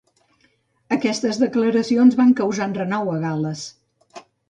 Aquestes 0.95 1.39
declaracions 1.43 2.19
van 2.23 2.35
causar 2.43 2.71
enrenou 2.73 3.15
a 3.15 3.23
Gal·les. 3.29 3.71